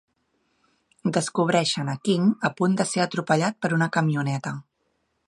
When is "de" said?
2.81-2.87